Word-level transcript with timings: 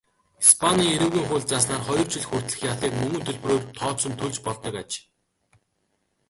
Испанийн 0.43 0.93
эрүүгийн 0.95 1.27
хуульд 1.27 1.47
зааснаар 1.49 1.83
хоёр 1.87 2.07
жил 2.13 2.25
хүртэлх 2.27 2.61
ялыг 2.73 2.91
мөнгөн 2.97 3.23
төлбөрөөр 3.25 3.63
тооцон 3.77 4.13
төлж 4.19 4.37
болдог 4.45 4.75
аж. 4.83 4.91